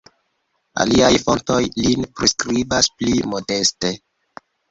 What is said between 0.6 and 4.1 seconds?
Aliaj fontoj lin priskribas pli modeste.